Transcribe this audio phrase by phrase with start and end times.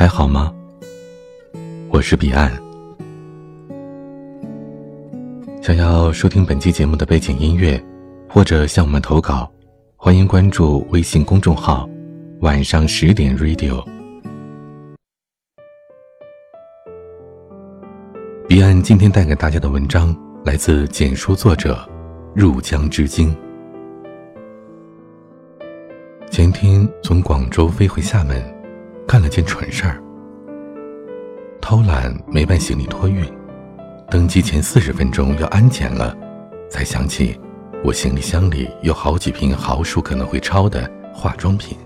[0.00, 0.50] 还好吗？
[1.90, 2.50] 我是彼岸。
[5.60, 7.78] 想要收听本期节目的背景音乐，
[8.26, 9.52] 或者向我们投稿，
[9.96, 11.86] 欢迎关注微信公众号
[12.40, 13.84] “晚上十点 Radio”。
[18.48, 21.86] 彼岸今天带给大家的文章来自简书作者
[22.34, 23.36] 入江之鲸。
[26.30, 28.42] 前天从广州飞回厦门，
[29.10, 30.00] 干了件蠢事儿。
[31.60, 33.24] 偷懒没办行李托运，
[34.08, 36.16] 登机前四十分钟要安检了，
[36.70, 37.36] 才想起
[37.82, 41.76] 我行李箱里有好几瓶毫数可能会超的化妆品。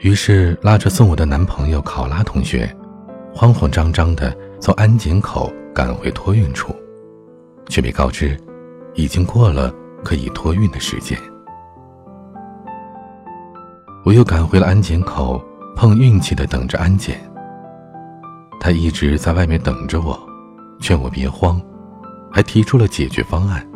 [0.00, 2.70] 于是拉着送我的男朋友考拉同学，
[3.34, 6.76] 慌慌张张的从安检口赶回托运处，
[7.70, 8.38] 却被告知
[8.92, 9.74] 已经过了
[10.04, 11.18] 可以托运的时间。
[14.04, 15.42] 我又赶回了安检口，
[15.74, 17.18] 碰运气的等着安检。
[18.60, 20.18] 他一直在外面等着我，
[20.78, 21.58] 劝我别慌，
[22.30, 23.66] 还提出了解决方案，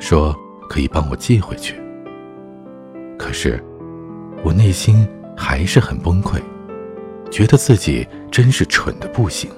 [0.00, 0.34] 说
[0.68, 1.80] 可以帮我寄回去。
[3.16, 3.62] 可是，
[4.44, 6.40] 我内心还是很崩溃，
[7.30, 9.48] 觉得自己真是蠢的不行。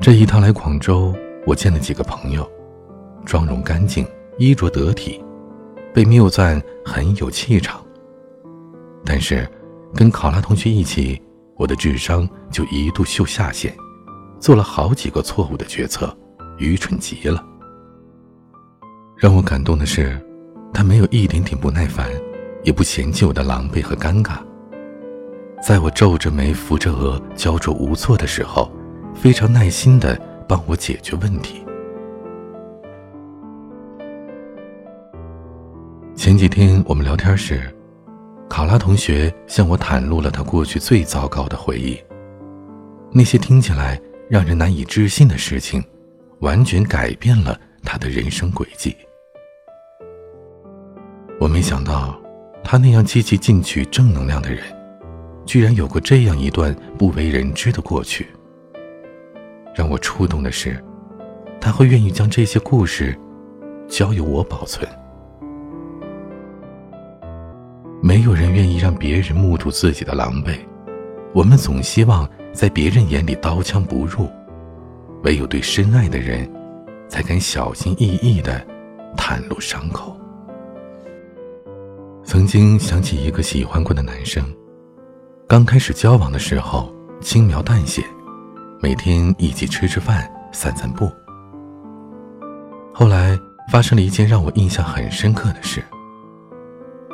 [0.00, 1.14] 这一趟来广州，
[1.46, 2.50] 我见了几个朋友，
[3.26, 4.06] 妆容干净，
[4.38, 5.22] 衣着得体。
[5.96, 7.82] 被谬赞很有气场，
[9.02, 9.48] 但是
[9.94, 11.18] 跟考拉同学一起，
[11.56, 13.72] 我的智商就一度秀下限，
[14.38, 16.14] 做了好几个错误的决策，
[16.58, 17.42] 愚蠢极了。
[19.16, 20.22] 让我感动的是，
[20.70, 22.10] 他没有一点点不耐烦，
[22.62, 24.36] 也不嫌弃我的狼狈和尴尬，
[25.62, 28.70] 在我皱着眉、扶着额、焦灼无措的时候，
[29.14, 30.14] 非常耐心地
[30.46, 31.65] 帮我解决问题。
[36.16, 37.70] 前几天我们聊天时，
[38.48, 41.96] 考拉同学向我袒露了他过去最糟糕的回忆。
[43.12, 45.84] 那些听起来让人难以置信的事情，
[46.40, 48.96] 完全改变了他的人生轨迹。
[51.38, 52.18] 我没想到，
[52.64, 54.64] 他那样积极进取、正能量的人，
[55.44, 58.26] 居然有过这样一段不为人知的过去。
[59.74, 60.82] 让我触动的是，
[61.60, 63.14] 他会愿意将这些故事
[63.86, 64.88] 交由我保存。
[68.36, 70.58] 人愿意让别人目睹自己的狼狈，
[71.32, 74.28] 我们总希望在别人眼里刀枪不入，
[75.24, 76.48] 唯有对深爱的人，
[77.08, 78.64] 才敢小心翼翼地
[79.16, 80.14] 袒露伤口。
[82.22, 84.44] 曾经想起一个喜欢过的男生，
[85.48, 88.04] 刚开始交往的时候轻描淡写，
[88.80, 91.10] 每天一起吃吃饭、散散步。
[92.92, 93.38] 后来
[93.70, 95.82] 发生了一件让我印象很深刻的事。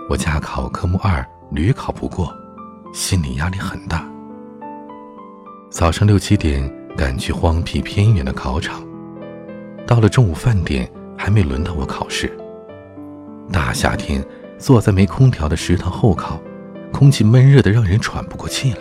[0.09, 2.35] 我驾考科目二屡考不过，
[2.93, 4.07] 心理压力很大。
[5.71, 8.83] 早上六七点赶去荒僻偏远的考场，
[9.87, 12.31] 到了中午饭点还没轮到我考试。
[13.51, 14.23] 大夏天
[14.59, 16.39] 坐在没空调的食堂候考，
[16.93, 18.81] 空气闷热的让人喘不过气来，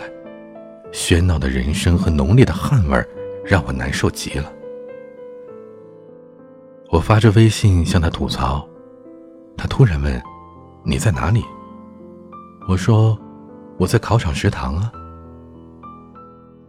[0.92, 3.06] 喧闹的人声和浓烈的汗味
[3.44, 4.52] 让我难受极了。
[6.90, 8.68] 我发着微信向他吐槽，
[9.56, 10.22] 他突然问。
[10.84, 11.44] 你在哪里？
[12.68, 13.18] 我说
[13.78, 14.92] 我在考场食堂啊。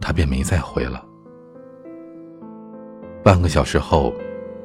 [0.00, 1.02] 他便没再回了。
[3.22, 4.12] 半个小时后，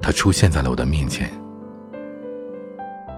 [0.02, 1.30] 他出现在了我的面前。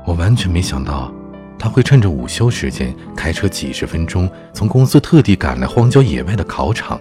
[0.06, 1.12] 我完全没想到
[1.58, 7.00] 他会趁着午休时间开车几十分钟从公司特地赶来荒郊野外的考场，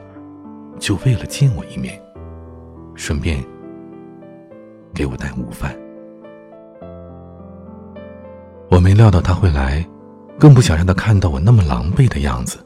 [0.78, 2.00] 就为了见我一面，
[2.94, 3.42] 顺便
[4.94, 5.74] 给我带午饭。
[8.70, 9.84] 我没料到他会来，
[10.38, 12.64] 更不想让他看到我那么狼狈的样子。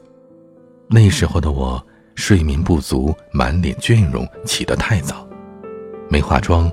[0.87, 1.83] 那时候的我
[2.13, 5.27] 睡眠不足，满脸倦容，起得太早，
[6.07, 6.71] 没化妆，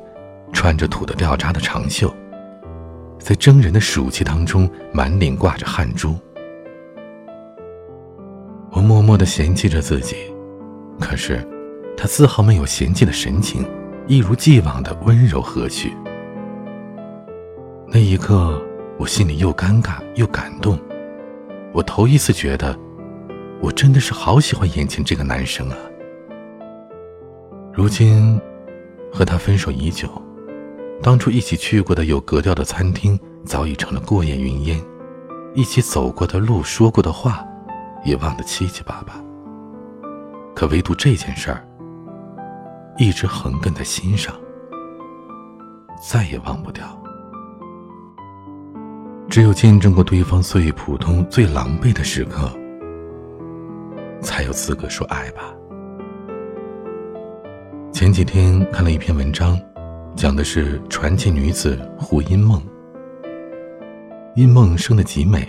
[0.53, 2.15] 穿着土的掉渣的长袖，
[3.19, 6.15] 在蒸人的暑气当中，满脸挂着汗珠。
[8.71, 10.15] 我默默的嫌弃着自己，
[11.01, 11.43] 可是
[11.97, 13.67] 他丝毫没有嫌弃的神情，
[14.07, 15.91] 一如既往的温柔和煦。
[17.89, 18.63] 那一刻。
[19.03, 20.79] 我心里又尴尬又感动，
[21.73, 22.79] 我头一次觉得，
[23.61, 25.77] 我真的是好喜欢眼前这个男生啊。
[27.73, 28.41] 如今，
[29.13, 30.09] 和他分手已久，
[31.03, 34.81] 当初一起去过的有格调的餐厅早已成了过眼云烟，
[35.53, 37.45] 一起走过的路、说过的话，
[38.05, 39.15] 也忘得七七八八。
[40.55, 41.67] 可唯独这件事儿，
[42.99, 44.33] 一直横亘在心上，
[46.09, 47.02] 再也忘不掉。
[49.33, 52.53] 只有见证过对方最普通、最狼狈的时刻，
[54.21, 55.55] 才有资格说爱吧。
[57.95, 59.59] 前几天看了一篇文章，
[60.15, 62.63] 讲的是传奇女子胡因梦。
[64.37, 65.49] 因梦生的极美，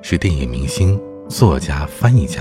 [0.00, 0.98] 是电影明星、
[1.28, 2.40] 作家、翻译家。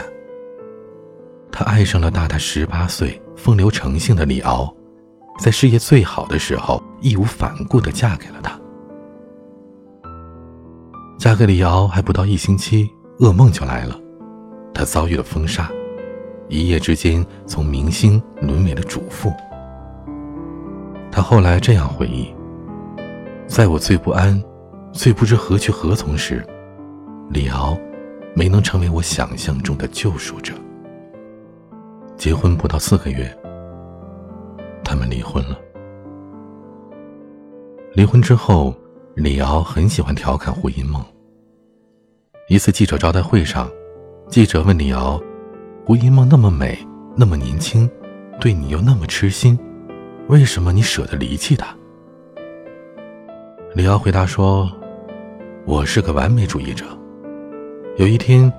[1.52, 4.74] 她爱上了大她十八岁、风流成性的李敖，
[5.38, 8.58] 在事业最好的时候，义无反顾地嫁给了他。
[11.28, 12.90] 嫁给李敖还不到一星期，
[13.20, 14.00] 噩梦就来了，
[14.74, 15.70] 她遭遇了封杀，
[16.48, 19.30] 一夜之间从明星沦为了主妇。
[21.12, 22.34] 她后来这样回忆
[23.46, 24.42] ：“在我最不安、
[24.94, 26.42] 最不知何去何从时，
[27.30, 27.78] 李敖
[28.34, 30.54] 没能成为我想象中的救赎者。”
[32.16, 33.38] 结婚不到四个月，
[34.82, 35.60] 他们离婚了。
[37.96, 38.74] 离婚之后。
[39.16, 41.04] 李敖很喜欢调侃胡因梦。
[42.50, 43.70] 一次记者招待会上，
[44.30, 45.22] 记者问李敖
[45.84, 46.80] ：“胡因梦那么美，
[47.14, 47.90] 那么年轻，
[48.40, 49.60] 对你又那么痴心，
[50.30, 51.76] 为什么你舍得离弃她？”
[53.76, 54.72] 李敖回答说
[55.68, 56.86] ：“我是个完美主义者。
[57.98, 58.50] 有一天，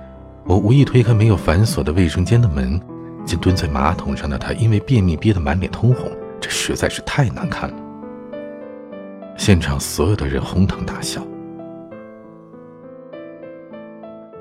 [0.45, 2.79] 我无意推开没有反锁的卫生间的门，
[3.25, 7.75] 见蹲在马桶上的她因为便秘憋得满脸通红，这实在是太难看了。”
[9.35, 11.25] 现场所有的人哄堂大笑。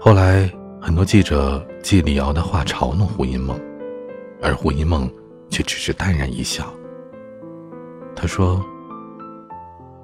[0.09, 0.51] 后来，
[0.81, 3.61] 很多记者借李敖的话嘲弄胡因梦，
[4.41, 5.07] 而胡因梦
[5.51, 6.65] 却只是淡然一笑。
[8.17, 8.65] 他说：“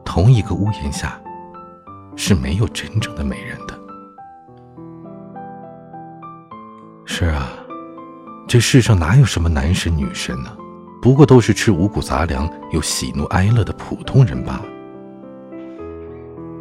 [0.05, 1.19] 同一个屋檐下，
[2.17, 3.81] 是没有真正的美人的。”
[7.07, 7.49] 是啊，
[8.47, 10.55] 这世上哪有什么男神女神呢？
[11.01, 14.67] 不过都是吃五谷杂粮又喜怒哀乐的普通人罢了。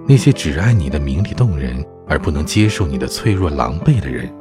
[0.08, 4.32] 那些只爱你的名利动人，而不能接受你的脆弱狼狈的人，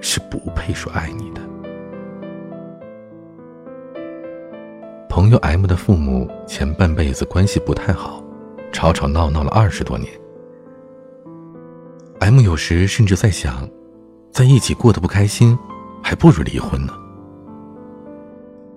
[0.00, 1.42] 是不配说爱你的。
[5.10, 8.24] 朋友 M 的父母前半辈子关系不太好，
[8.72, 10.10] 吵吵闹闹了二十多年。
[12.20, 13.68] M 有时甚至在想，
[14.32, 15.54] 在一起过得不开心，
[16.02, 16.94] 还不如离婚呢。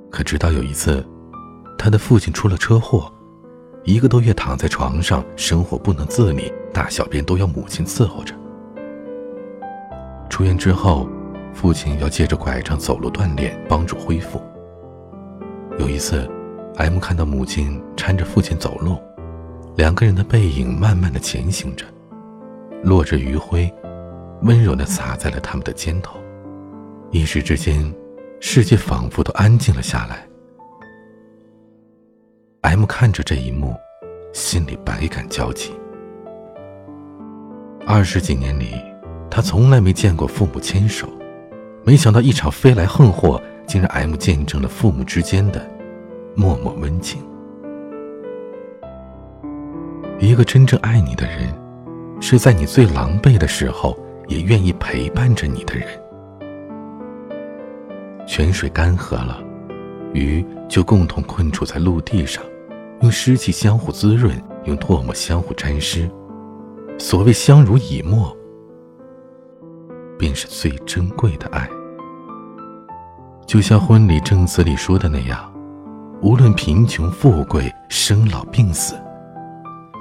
[0.10, 1.02] 可直到有一次，
[1.78, 3.10] 他的父亲出了车祸。
[3.86, 8.34] 一个多月躺在床上，生活不能自理，大小便都要母亲伺候着。
[10.30, 11.10] 出院之后，
[11.54, 14.42] 父亲要借着拐杖走路锻炼，帮助恢复。
[15.78, 16.30] 有一次
[16.78, 18.98] ，M 看到母亲搀着父亲走路，
[19.76, 21.86] 两个人的背影慢慢的前行着，
[22.84, 23.70] 落着余晖，
[24.44, 26.18] 温柔的洒在了他们的肩头，
[27.12, 27.94] 一时之间，
[28.40, 30.26] 世界仿佛都安静了下来。
[32.62, 33.76] M 看着这一幕，
[34.34, 35.74] 心里百感交集。
[37.94, 38.68] 二十几年里，
[39.30, 41.10] 他从来没见过父母牵手，
[41.84, 45.70] 没想到一场飞来横祸，竟让 M 见证了父母之间的
[46.34, 47.22] 默默温情。
[50.22, 51.54] 一个真正爱你的人，
[52.22, 54.00] 是在你最狼狈的时候，
[54.30, 55.86] 也愿意陪伴着你的人。
[58.26, 59.44] 泉水干涸了，
[60.14, 62.42] 鱼就共同困住在陆地上。
[63.02, 64.34] 用湿气相互滋润，
[64.64, 66.10] 用唾沫相互沾湿。
[67.02, 68.32] 所谓相濡以沫，
[70.20, 71.68] 便是最珍贵的爱。
[73.48, 75.52] 就像婚礼证词里说的那样，
[76.22, 78.94] 无论贫穷富贵、生老病死，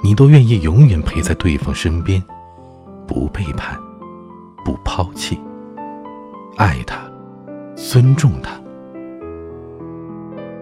[0.03, 2.23] 你都愿意永远陪在对方身边，
[3.07, 3.79] 不背叛，
[4.63, 5.39] 不抛弃，
[6.55, 7.01] 爱他，
[7.75, 8.51] 尊重他，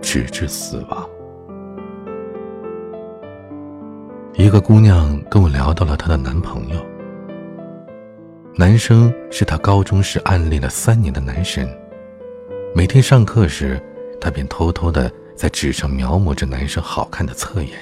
[0.01, 1.05] 直至死亡。
[4.39, 6.85] 一个姑娘跟我聊到了她的男朋友。
[8.55, 11.69] 男生是她高中时暗恋了三年的男神，
[12.73, 13.77] 每天上课时，
[14.17, 17.77] 她便偷偷的在纸上描摹着男生好看的侧颜。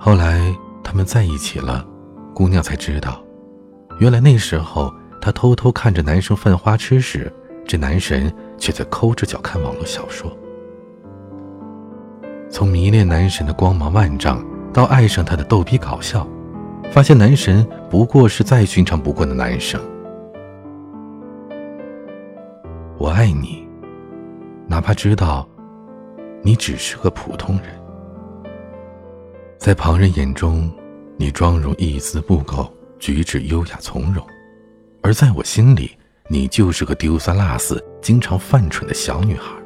[0.00, 1.86] 后来他们在一起了，
[2.34, 3.22] 姑娘才知道，
[4.00, 7.32] 原来那时候她偷偷看着男生犯花痴时，
[7.64, 10.36] 这男神却在抠着脚看网络小说。
[12.52, 14.44] 从迷恋男神的光芒万丈，
[14.74, 16.28] 到爱上他的逗逼搞笑，
[16.92, 19.80] 发现男神不过是再寻常不过的男生。
[22.98, 23.66] 我爱你，
[24.66, 25.48] 哪怕知道
[26.42, 27.68] 你只是个普通人，
[29.56, 30.70] 在旁人眼中，
[31.16, 34.22] 你妆容一丝不苟，举止优雅从容；
[35.00, 35.90] 而在我心里，
[36.28, 39.61] 你就是个丢三落四、经常犯蠢的小女孩。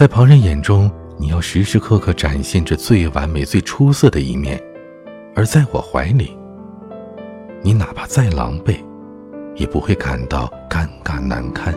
[0.00, 4.58] 在旁人眼中，你要时时刻刻展现着最完美、最出色的一面，
[5.36, 6.34] 而在我怀里，
[7.60, 8.82] 你哪怕再狼狈，
[9.56, 11.74] 也不会感到尴尬难堪。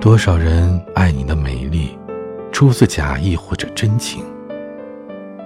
[0.00, 1.98] 多少人爱你的美丽，
[2.52, 4.22] 出自假意或者真情，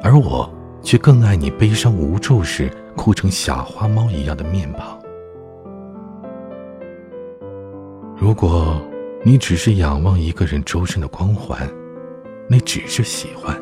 [0.03, 4.99] 而我却更爱你悲伤无助时哭成小花猫一样的面庞。
[8.19, 8.79] 如果
[9.27, 11.67] 你只是仰望一个人周身的光环，
[12.47, 13.57] 那只是喜欢；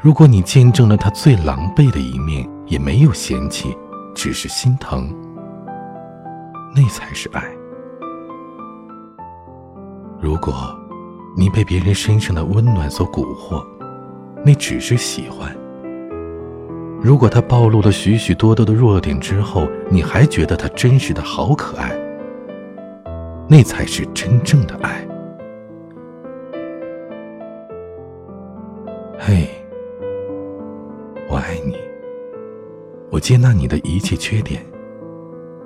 [0.00, 3.76] 如果你见证了他最狼狈的一面，也没有嫌弃，
[4.14, 5.14] 只是心疼，
[6.74, 7.44] 那才是爱。
[10.18, 10.74] 如果，
[11.36, 13.62] 你被别人身上的温暖所蛊惑，
[14.42, 15.50] 那只是喜欢；
[17.02, 21.90] 如果他暴露了许许多多的弱点之后，你还觉得他真实的好可爱，
[23.52, 25.04] 那才是真正的爱。
[29.18, 29.48] 嘿，
[31.28, 31.76] 我爱你，
[33.10, 34.64] 我接纳你的一切缺点，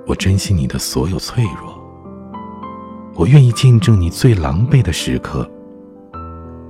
[0.07, 1.79] 我珍惜你的所有脆弱。
[3.13, 5.47] 我愿意见证你最狼狈的时刻，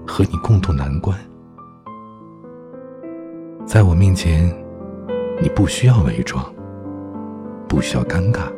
[0.06, 1.18] 和你共度难关。
[3.66, 4.54] 在我面前，
[5.42, 6.44] 你不需要伪装，
[7.70, 8.52] 不需要尴尬，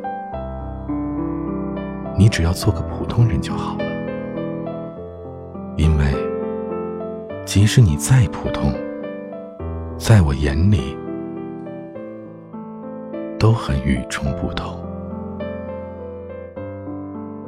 [2.18, 3.86] 你只要做个普通人就好了。
[5.76, 6.06] 因为，
[7.46, 8.74] 即使你再普通，
[9.98, 10.98] 在我眼里，
[13.38, 14.84] 都很与众不同。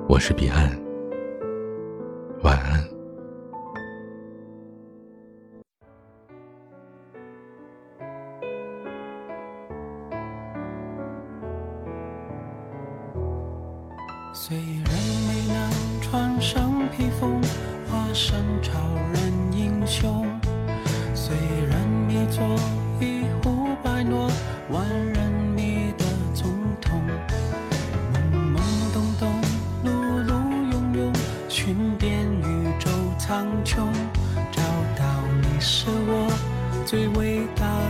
[0.08, 0.70] 我是彼岸，
[14.32, 14.96] 虽然
[15.28, 17.42] 没能穿上披风，
[17.90, 18.72] 化身超
[19.14, 20.26] 人英雄，
[21.14, 21.36] 虽
[21.68, 22.44] 然你做
[23.00, 24.32] 一呼百诺，
[24.70, 26.48] 万人迷的总
[26.80, 27.02] 统，
[28.14, 28.18] 懵
[28.54, 28.58] 懵
[28.94, 29.42] 懂懂，
[29.84, 29.90] 碌
[30.24, 30.32] 碌
[30.72, 31.14] 庸庸，
[31.50, 33.88] 寻遍宇宙苍穹，
[34.52, 34.62] 找
[34.98, 35.06] 到
[35.42, 36.32] 你是我
[36.86, 37.89] 最伟大。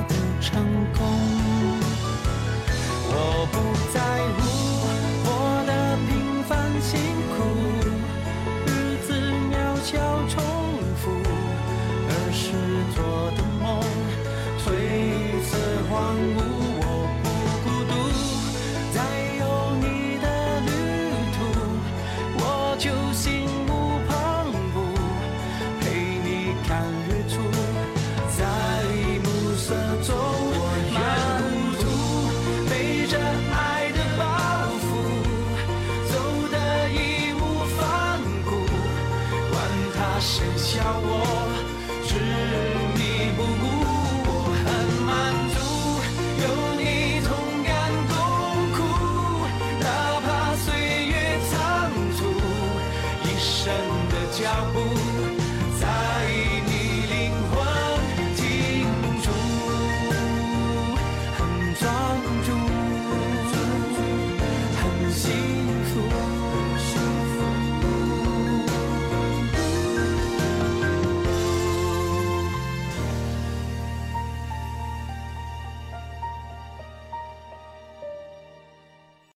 [54.59, 55.08] babu.